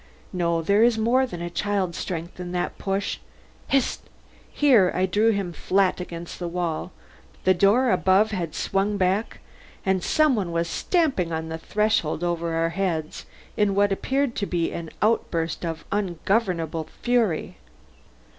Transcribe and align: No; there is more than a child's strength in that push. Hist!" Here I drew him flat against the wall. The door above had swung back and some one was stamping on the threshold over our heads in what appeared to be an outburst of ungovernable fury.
No; 0.33 0.63
there 0.63 0.81
is 0.83 0.97
more 0.97 1.27
than 1.27 1.43
a 1.43 1.49
child's 1.51 1.95
strength 1.99 2.39
in 2.39 2.53
that 2.53 2.79
push. 2.79 3.19
Hist!" 3.67 4.01
Here 4.51 4.91
I 4.95 5.05
drew 5.05 5.29
him 5.29 5.53
flat 5.53 6.01
against 6.01 6.39
the 6.39 6.47
wall. 6.47 6.91
The 7.43 7.53
door 7.53 7.91
above 7.91 8.31
had 8.31 8.55
swung 8.55 8.97
back 8.97 9.41
and 9.85 10.03
some 10.03 10.35
one 10.35 10.51
was 10.51 10.67
stamping 10.67 11.31
on 11.31 11.49
the 11.49 11.59
threshold 11.59 12.23
over 12.23 12.55
our 12.55 12.69
heads 12.69 13.27
in 13.55 13.75
what 13.75 13.91
appeared 13.91 14.33
to 14.37 14.47
be 14.47 14.71
an 14.71 14.89
outburst 15.03 15.63
of 15.63 15.85
ungovernable 15.91 16.87
fury. 17.03 17.57